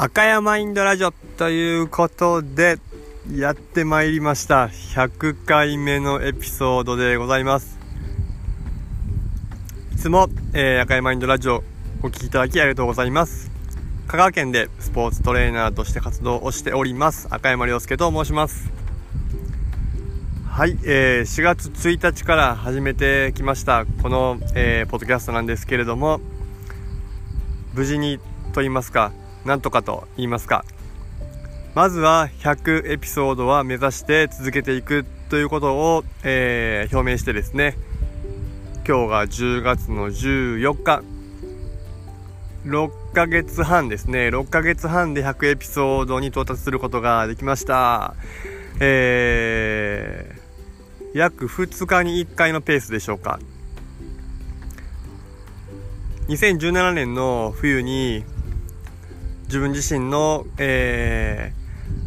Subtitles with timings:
[0.00, 2.78] 赤山インドラジオということで、
[3.34, 4.66] やってまいりました。
[4.66, 7.80] 100回目のエピソードでございます。
[9.92, 11.64] いつも、えー、赤山インドラジオ
[12.04, 13.50] お聴きいただきありがとうございます。
[14.06, 17.26] 香川県でスポーツトレーナーとして活動をしております。
[17.30, 18.70] 赤山亮介と申します。
[20.48, 26.20] はい、えー、4月1日から始めてきました、この、えー、ポッドキャストなんですけれども、
[27.74, 28.20] 無事に
[28.52, 29.10] と言いますか、
[29.44, 30.64] なんとかと言いますか、
[31.74, 37.76] まずは100エピソードは目指して続けていくということを、えー、表明してですね、
[38.86, 41.02] 今日が10月の14日、
[42.64, 48.14] 6ヶ月半ですね、6ヶ月半で100エピソードに到達することができました。
[48.80, 53.38] えー、約2日に1回のペースでしょうか。
[56.28, 58.24] 2017年の冬に
[59.48, 61.52] 自分自身の、え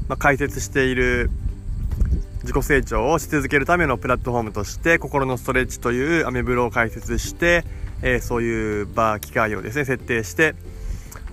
[0.06, 1.30] ー、まあ、解説している
[2.44, 7.66] 自己成長をし続けるためのプラットフォームとして心のストレッチというアメブロを開設して、
[8.02, 10.56] えー、そういう場機会をですね設定して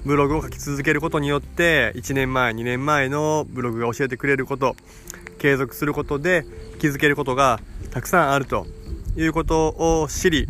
[0.05, 4.77] ブログを書き続けることによって1年前2年前のブログが教えてくれること
[5.39, 6.45] 継続することで
[6.79, 8.67] 気づけることがたくさんあると
[9.17, 10.49] いうことを知り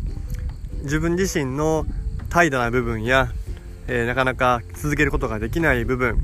[0.82, 1.84] 自分自身の
[2.30, 3.32] 怠惰な部分や、
[3.88, 6.18] えー、なかなか続けることができない部分、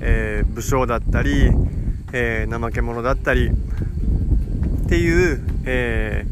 [0.00, 1.50] えー、武将だったり、
[2.12, 6.24] えー、怠け者だったりっていう、え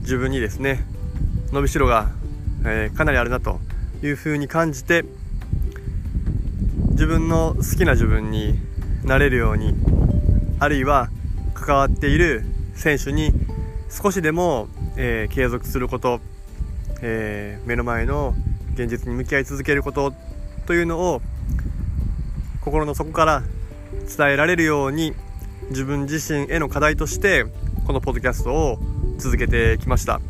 [0.00, 0.84] 自分にですね
[1.52, 2.10] 伸びしろが、
[2.64, 3.60] えかなりあるなと
[4.02, 5.04] いうふうに感じて
[6.92, 8.54] 自分の好きな自分に
[9.04, 9.74] なれるように
[10.60, 11.10] あるいは
[11.54, 13.32] 関わっている選手に
[13.90, 16.20] 少しでも、え継続すること
[17.00, 18.34] えー、目の前の
[18.78, 20.12] 現実に向き合い続けること
[20.66, 21.20] というのを
[22.60, 23.42] 心の底から
[24.16, 25.14] 伝えられるように
[25.70, 27.44] 自分自身への課題として
[27.86, 28.78] このポッドキャストを
[29.18, 30.20] 続けてきました。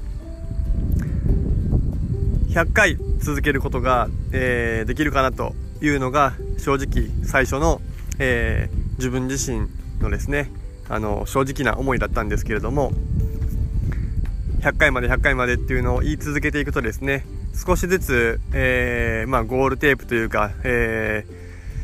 [2.49, 7.83] 100回続けることが、えー、できるかなというのが正直最初の、
[8.19, 9.69] えー、自分自身
[10.01, 10.51] のですね
[10.89, 12.93] あの正直な思いだったんですけれども
[14.61, 17.27] 100回まで100回までっていうのを言い続けていくとですね
[17.67, 21.27] 少しずつ、えー、まあ、ゴールテープというか、え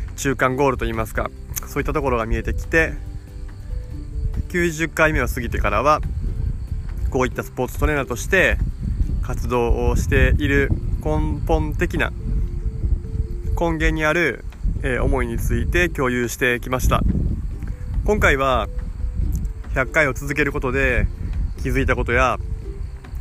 [0.09, 1.31] ー、中間ゴールといいますか
[1.67, 2.95] そういったところが見えてきて
[4.49, 6.01] 90回目を過ぎてからは
[7.11, 8.57] こういったスポーツトレーナーとして
[9.23, 10.71] 活動をしている
[11.05, 12.13] 根本的な
[13.59, 14.45] 根源にある、
[14.83, 17.03] えー、思いについて共有してきました。
[18.05, 18.69] 今回は
[19.75, 21.07] 100回を続けることで
[21.63, 22.39] 気づいたことや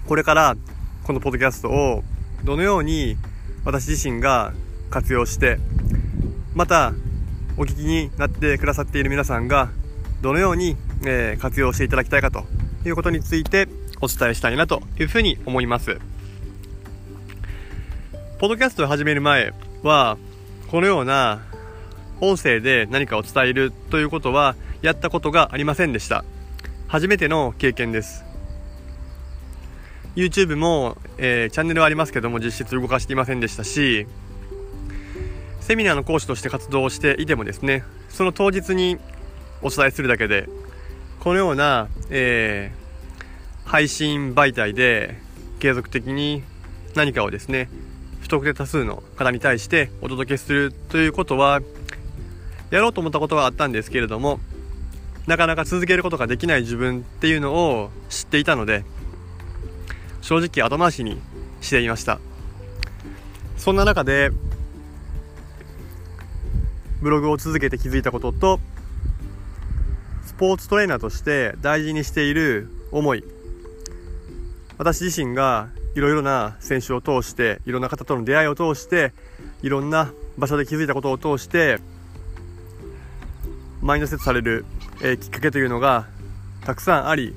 [0.07, 0.57] これから
[1.05, 2.03] このポッドキャストを
[2.43, 3.17] どのように
[3.65, 4.53] 私自身が
[4.89, 5.59] 活用して
[6.53, 6.93] また
[7.57, 9.69] お聞きになってくださっている皆さんが
[10.21, 12.45] どのように、え活用していただきたいかと
[12.85, 13.67] いうことについて
[13.99, 15.99] お伝えしたいなというふうに思います。
[18.39, 20.17] ポッドキャストを始める前は
[20.69, 21.41] このような
[22.21, 26.23] 音声で何かを伝えるということはやったことがありませんでした。
[26.87, 28.32] 初めての経験です。
[30.15, 34.07] YouTube も、えー、チャンネルはありますけども実質動かしていませんでしたし
[35.59, 38.97] セミナーの講師として活動していてもですねその当日に
[39.61, 40.47] お伝えするだけで
[41.19, 45.17] このような、えー、配信媒体で
[45.59, 46.43] 継続的に
[46.95, 47.69] 何かをですね
[48.21, 51.61] 不特定多数の方に対してお届けするということは
[52.69, 54.39] やろうと思ったことはあったんですけれども
[55.27, 58.83] なかなか続けることができない自分っていうのを知っていたので
[60.23, 61.21] 正直後回しに
[61.59, 62.19] していました。
[63.57, 64.31] そんな中で
[67.01, 68.59] ブログを続けて気づいたことと
[70.25, 73.25] スポーツトレーナーとして大事にしている思い。
[74.77, 79.13] 私自身がいろいろな選手を通していろんな方との出会いを通して
[79.61, 81.79] いろんな場所で気づいたことを通して
[83.81, 84.65] マインドセットされる、
[85.01, 86.07] えー、きっかけというのが
[86.65, 87.35] たくさんあり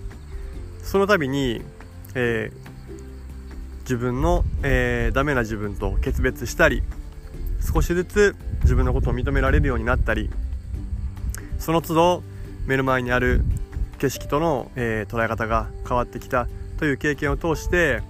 [0.82, 1.60] その度に、
[2.14, 2.65] えー、
[3.86, 6.82] 自分の、えー、ダメな自分と決別したり
[7.60, 10.28] 少しずつ自分のことを認められるようになったり
[11.60, 12.22] その都度
[12.66, 13.44] 目の前にある
[13.98, 16.48] 景色との、えー、捉え方が変わってきた
[16.78, 18.02] という経験を通して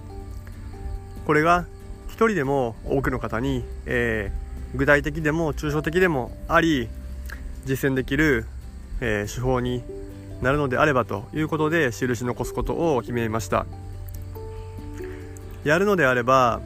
[1.27, 1.65] これが
[2.07, 6.89] 一人でも多くの方に、えー、具体的でも抽象的でもあり
[7.65, 8.47] 実践できる、
[8.99, 9.83] えー、手法に
[10.41, 13.67] なるのであればということで印残すことを決めました。
[15.67, 16.61] やるのであれば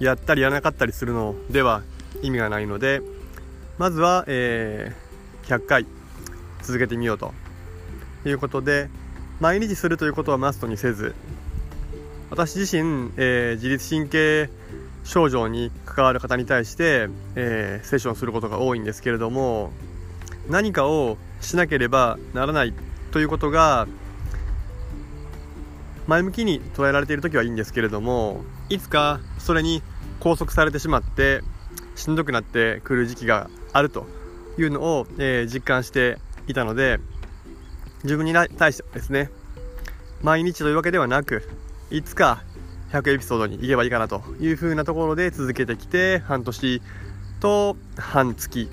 [0.00, 1.82] やったりやらなかったりするのでは
[2.22, 3.02] 意味がないので
[3.78, 5.86] まずは、えー、100回
[6.62, 7.32] 続けてみようと。
[8.28, 8.88] いうことで
[9.40, 11.14] 毎日するということはマストにせず
[12.30, 14.50] 私自身、えー、自律神経
[15.04, 19.70] 症状に関わる方に対して、えー、セッションすることが多いんですけれども
[20.48, 22.72] 何かをしなければならない
[23.12, 23.86] ということが
[26.06, 29.82] 前向きに捉えられている時はいいんですけれどもいつかそれに
[30.20, 31.42] 拘束されてしまって
[31.94, 34.06] しんどくなってくる時期があると
[34.58, 37.00] いうのを、えー、実感していたので
[38.04, 39.30] 自分に対してですね
[40.22, 41.48] 毎日というわけではなく
[41.90, 42.42] いつか
[42.92, 46.82] 100エピソードに行けばいいかなというふうなところで続けてきて半年
[47.40, 48.68] と半月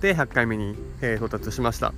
[0.00, 1.92] で100回目に、えー、到達しました。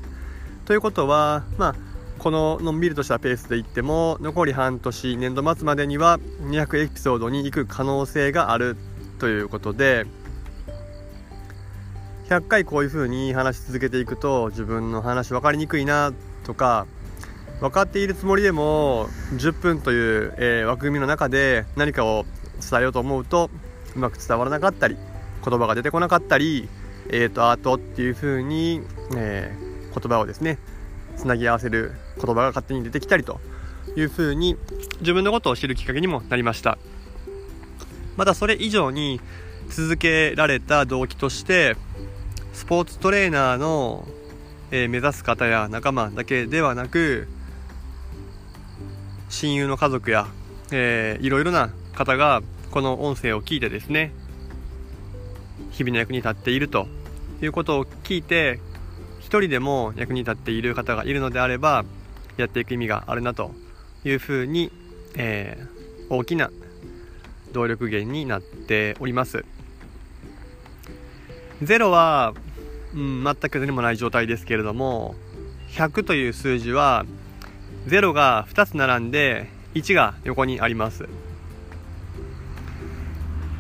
[0.64, 1.89] ということはまあ
[2.20, 8.76] こののんびりとしたペースでいっても残り半年年度末までには200エピソードに行く可能性がある
[9.18, 10.06] ということで
[12.28, 16.12] 100回こういう風に話し続けていくと自分の話分かりにくいな
[16.44, 16.86] とか
[17.60, 22.26] 分かっているつもりでも10分という、えー、枠組みの中で何かを
[22.60, 23.50] 伝えようと思うと
[23.96, 24.96] うまく伝わらなかったり
[25.44, 26.68] 言葉が出てこなかったり
[27.12, 28.82] えーと、あとっていう風に、
[29.16, 30.58] えー、言葉をですね
[31.20, 33.40] つなぎ合わせる言葉が勝手に出てきたりと
[33.94, 34.56] いう風に
[35.00, 36.78] 自分のことを知るきっかけにもなりました。
[38.16, 39.20] またそれ以上に
[39.68, 41.76] 続けられた動機として
[42.52, 44.06] スポーツトレーナーの、
[44.70, 47.28] え、目指す方や仲間だけではなく
[49.28, 50.26] 親友の家族や、
[50.72, 54.12] えー、いろいろな方がこの音声を聞いてですね
[55.70, 56.88] 日々の役に立っていると
[57.42, 58.58] いうことを聞いて
[59.38, 61.84] 人でも役に立っている方がいるのであれば
[62.36, 63.52] やっていく意味があるなと
[64.04, 64.72] いうふうに、
[65.14, 66.50] えー、大きな
[67.52, 69.44] 動力源になっております。
[71.62, 72.34] 0は、
[72.94, 75.14] うん、全く何もない状態ですけれども
[75.72, 77.04] 100という数字は
[77.86, 81.06] 0が2つ並んで1が横にあります。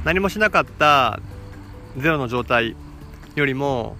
[0.04, 1.20] 何もしなかった
[1.98, 2.74] 0の状態
[3.34, 3.96] よりも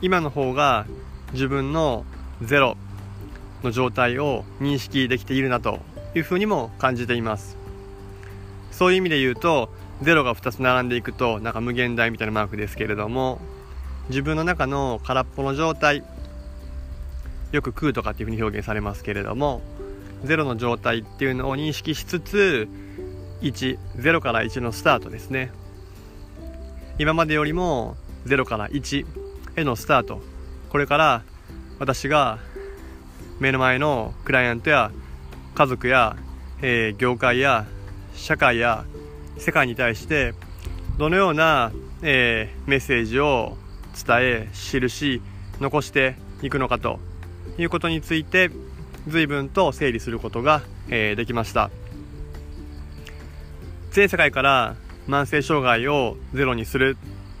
[0.00, 0.86] 今の方が
[1.32, 2.04] 自分の
[2.42, 2.76] 0
[3.62, 5.80] の状態を認識できているなと
[6.14, 7.56] いうふうにも感じています。
[8.70, 9.68] そういう意味で言うと
[10.02, 13.40] 0が2つ並んでいくとなんか無限大みたいなマークですけれども
[14.08, 16.02] 自分の中の空っぽの状態
[17.52, 19.60] よく空とかっていうふうに表現されますけれども
[20.24, 22.68] 0の状態っていうのを認識しつつ
[23.42, 25.50] 10から1のスタートですね。
[26.98, 27.96] 今までよりも
[28.26, 29.06] 0から1
[29.56, 30.20] へのスタート
[30.70, 31.22] これから
[31.78, 32.38] 私が
[33.40, 34.90] 目の前のクライアントや
[35.54, 36.16] 家族や、
[36.62, 37.66] えー、業界や
[38.14, 38.84] 社会や
[39.36, 40.34] 世界に対して
[40.96, 41.72] どのような、
[42.02, 43.56] えー、メッセージを
[44.06, 45.20] 伝え印
[45.58, 47.00] 残していくのかと
[47.58, 48.50] いうことについて
[49.08, 51.70] 随分と整理することが、えー、できました。
[53.90, 54.76] 全世界から
[55.08, 56.96] 慢性障害をゼロにする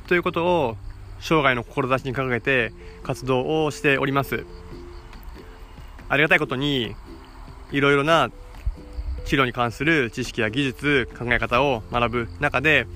[0.08, 0.76] ということを
[1.20, 2.72] 生涯の志に掲げて
[3.02, 4.44] 活動をしております。
[6.08, 6.96] ありがたいことに
[7.70, 8.30] いろいろな
[9.24, 12.86] 治療に関する知識や技術考え方を学ぶ中で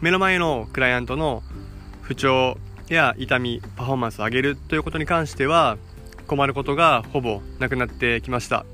[0.00, 1.42] 目の前のクライアントの
[2.02, 5.78] 不調や痛みパフォーマンスを上げるということに関しては
[6.26, 8.66] 困ることがほぼなくなってきました。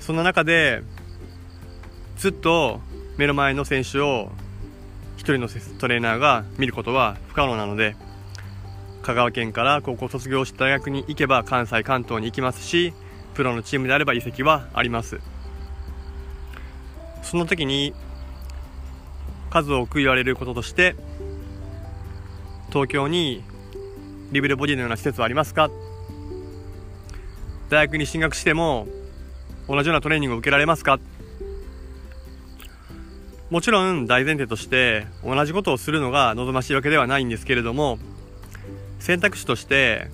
[0.00, 0.82] そんな中で
[2.16, 2.80] ずっと
[3.18, 4.32] 目の前の選手を
[5.18, 7.96] 1人のトレーナーが見ることは不可能なので
[9.02, 12.92] 香川県から高校卒業した大学に行けば関西関東に行きますし
[13.34, 15.20] プロのチームであれば移籍はあります。
[17.22, 17.94] その時に
[19.48, 20.96] 数多く言われることとして
[22.68, 23.44] 東京に
[24.32, 25.70] リベルボディのような施設はありますか？
[27.68, 28.86] 大学に進学しても
[29.68, 30.98] 同じようなトレーニングを受けられますか？
[33.52, 37.98] もちろん大前提として同じことをするのが望ましいわけではないんですけれども
[38.98, 40.08] 選択肢として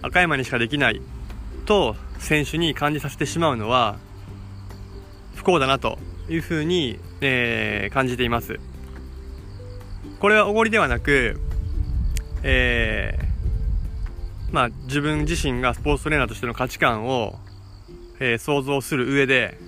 [0.00, 1.02] 赤山にしかできない
[1.66, 3.98] と選手に感じさせてしまうのは
[5.34, 5.98] 不幸だなと
[6.30, 8.58] いうふうに、えー、感じています。
[10.20, 11.38] これはおごりではなく、
[12.42, 17.38] えー、まあ、自分自身がスポーツトレーナーとしての価値観を、
[18.18, 19.58] えー、想像する上で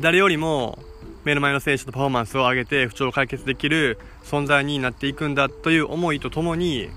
[0.00, 0.78] 誰よりも
[1.24, 6.88] 目の前の選手のパフォーマンスを上げて不調を解決できる存在になっていくんだという思いとともに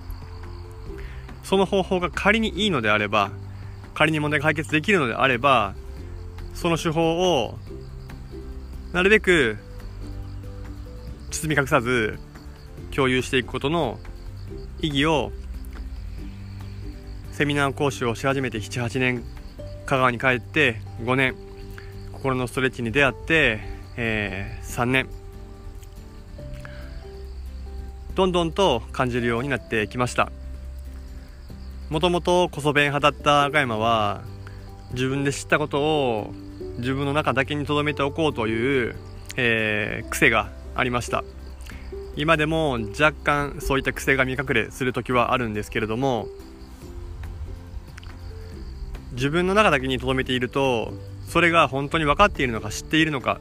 [1.44, 3.32] その方法が仮にいいのであれば
[3.94, 5.76] 仮に問題が解決できるのであれば
[6.54, 7.58] その手法を
[8.94, 9.58] なるべく
[11.32, 12.18] 包み隠さず
[12.96, 14.00] 共有していくことの
[14.80, 15.32] 意義を
[17.32, 19.24] セミナー講師をし始めて78年
[19.86, 21.36] 香川に帰って5年
[22.26, 23.60] 心のストレッチに出会って、
[23.98, 25.08] えー、3年。
[28.16, 30.32] どんどんと感じるようになってきました。
[31.92, 34.24] もともとこそ弁派だった赤山は
[34.94, 36.34] 自分で知ったことを
[36.80, 38.96] 自分の中だけに留めておこうという、
[39.36, 41.24] えー、癖がありました。
[42.16, 46.28] 今でも若干そういった癖が見隠れする時はあるんですけれども
[49.12, 50.92] 自分の中だけに留めていると
[51.28, 53.40] それが本当に分かっているのか知っているのか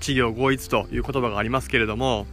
[0.00, 2.26] 稚行合一という言葉がありますけれども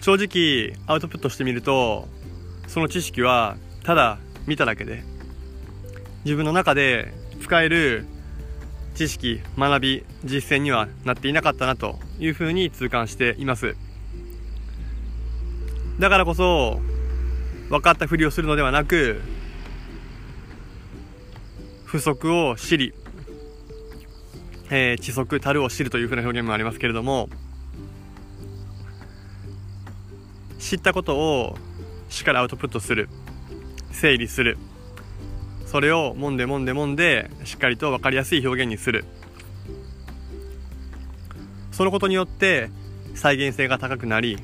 [0.00, 2.08] 正直アウトプットしてみると
[2.66, 5.02] その知識はただ見ただけで
[6.24, 8.06] 自分の中で使える
[8.94, 13.76] 知識学び実践にはなっていなかったなというふうに痛感しています。
[15.98, 16.80] だからこそ
[17.68, 19.20] 分かったふりをするのではなく
[21.94, 22.92] 不足を知り、
[24.68, 27.28] えー、知足たるを知るというふうな表現もありますけれども
[30.58, 31.56] 知ったことを
[32.08, 33.08] しっかりアウトプットする
[33.92, 34.58] 整理する
[35.66, 39.04] それをもんでもんでもんでしっかりと分かりやすい表現にする。
[41.70, 42.70] そのことによって
[43.14, 44.40] 再現性が高くなり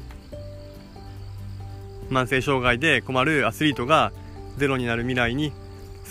[2.11, 4.12] 慢性障害で困るアスリートが
[4.57, 5.52] ゼロになる未来に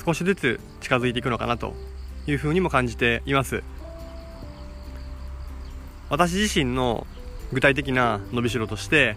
[0.06, 1.74] 少しずつ近づいていくのかなと
[2.28, 3.64] いうふうにも感じています。
[6.10, 7.06] 私自身の
[7.54, 9.16] 具体的な伸びしろとして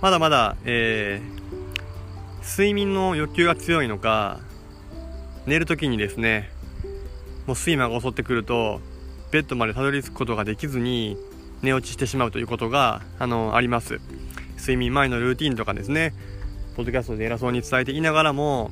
[0.00, 4.40] まだまだ、えー、睡眠の欲求が強いのか
[5.46, 6.52] 寝るときにですね
[7.46, 8.80] もう睡魔が襲ってくると
[9.30, 11.16] ベッドまでたどり着くことができずに
[11.62, 14.00] 寝落ちしてしまうということがあのあります。
[14.58, 16.12] 睡眠前のルーティンとかですね
[16.76, 18.70] ポッドキャストで偉そうに伝えていながらも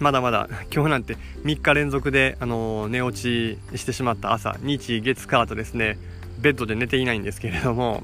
[0.00, 5.98] まだまだ今日なんて3日連続で、あの寝落ちしてしまった朝日月火とですね。
[6.40, 8.02] ベッドで寝ていないんですけれども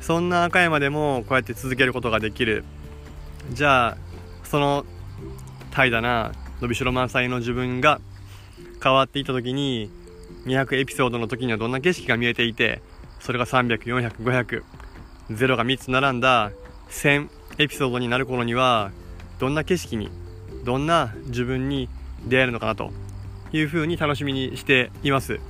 [0.00, 2.64] そんな赤山でもこうやって続けることができる。
[3.52, 3.96] じゃあ
[4.44, 4.84] その
[5.70, 8.00] 怠惰な伸びしろ満載の自分が
[8.82, 9.90] 変わっていった時に
[10.46, 12.82] 200エピソードの時にはどんな景色が見えていて
[13.20, 16.52] それが3004005000が3つ並んだ
[16.90, 18.92] 1000エピソードになる頃には
[19.38, 20.10] どんな景色に
[20.64, 21.88] どんな自分に
[22.26, 22.92] 出会えるのかなと
[23.52, 25.40] いうふうに楽しみにしています。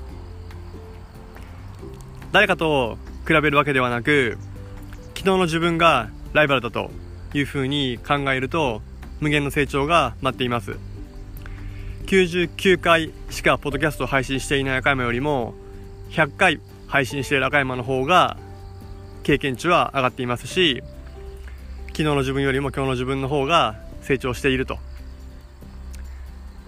[2.32, 4.38] 誰かと比べるわけではなく
[5.16, 6.90] 昨日の自分がライバルだと
[7.34, 8.82] いうふうに考えると
[9.20, 10.76] 無限の成長が待っています。
[12.06, 15.54] 99回しかポッドキャストを配信していない赤山よりも
[16.10, 18.36] 100回配信している赤山の方が
[19.22, 20.82] 経験値は上がっていますし
[21.88, 24.78] 昨日の自分よりも今日の自分の方が成長していると。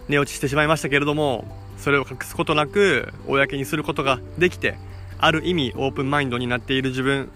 [0.09, 1.45] 寝落ちしてしまいましたけれども
[1.79, 4.79] それを隠すことなく公にすることができて
[5.19, 7.31] ある意味オープンマインドになっている自分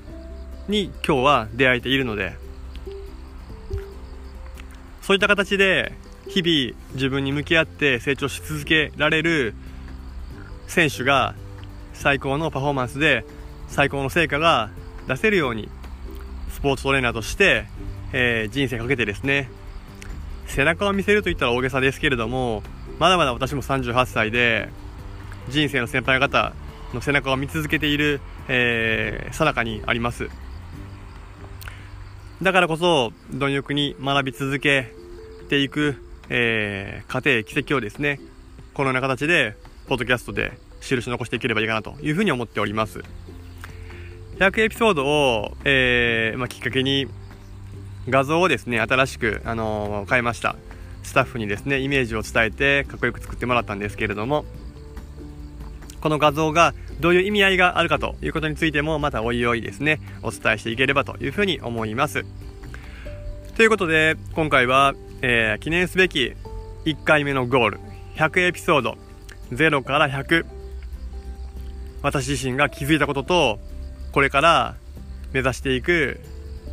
[0.69, 2.37] に今日は出会えているので
[5.03, 5.93] そういった形で
[6.27, 9.55] 日々自分に向き合って成長し続けられる
[10.67, 11.35] 選手が
[11.93, 13.25] 最高のパフォーマンスで
[13.69, 14.71] 最高の成果が
[15.07, 15.69] 出せるように
[16.51, 17.67] スポーツトレーナーとして、
[18.13, 19.49] えー、人生かけてですね
[20.47, 22.63] 背中を見せると言ったら大げさですけれども
[22.99, 24.69] まだまだ私も38歳で
[25.49, 26.55] 人生の先輩方
[26.95, 30.29] の背中を見続けている、えー、さなかにあります。
[32.43, 34.93] だからこそ貪欲に学び続け
[35.49, 35.97] ていく、
[36.29, 38.21] えー、過程奇跡をですね
[38.75, 43.03] このような形でポッドキャストで印残していければいいかなというふうに思っております。
[44.39, 47.07] 100エピソードを、えーまあ、きっかけに
[48.09, 50.57] 画像をですね、新しく、あのー、変えました。
[51.03, 54.45] スタッフにですね、イメージを伝えてかっこよく作ってもらったんですけれども、
[56.01, 62.25] この画像がどういう意味合いがあるかということについてもまたおいおいですね、お伝えしていければというふうに思います。
[63.57, 66.35] ということで、今回は、えー、記念すべき
[66.85, 67.81] 1回目のゴール、
[68.17, 68.99] 100エピソード、
[69.51, 70.45] 0から100、
[72.03, 73.59] 私自身が気づいたことと、
[74.13, 74.77] これから
[75.33, 76.21] 目指していく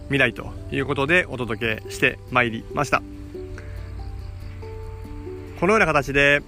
[0.05, 3.01] 未来ということでお届けしてまいりました。
[5.59, 6.41] このような形で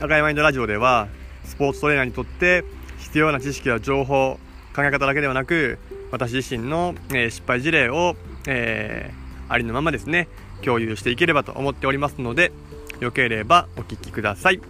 [0.00, 1.08] 赤いマインドラジオでは
[1.44, 2.64] スポーツトレーナーにとって
[2.98, 4.38] 必要な知識や情報
[4.74, 5.78] 考え方だけではなく
[6.10, 8.16] 私自身の、え失敗事例を、
[8.46, 10.28] えー、ありのままですね
[10.62, 12.52] 共有していければと思っておりますので
[13.00, 14.60] よければお聴きください。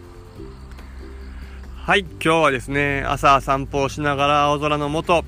[1.84, 5.24] はい今日はですね朝散歩をしながら青空の下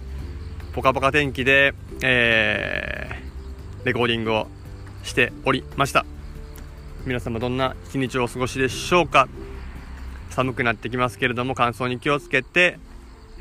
[0.73, 4.47] ポカポカ天気で、えー、レコーディングを
[5.03, 6.05] しておりました。
[7.07, 9.29] 皆様どんな一日をお過ごしでしょうか？
[10.31, 12.79] 寒くなってきますけれども乾燥に気をつけて、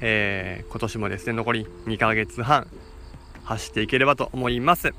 [0.02, 2.68] えー、今年もですね残り2ヶ月半
[3.44, 4.94] 走っていければと思います。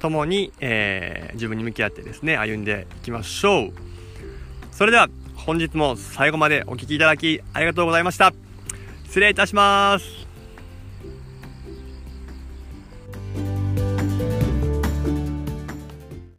[0.00, 3.72] 共に、えー、自分に向き合ってですね歩んでいきましょう。
[4.70, 8.34] それでは本日も最後までお聴きいただきありがとうございました。
[9.06, 10.23] 失礼いたします。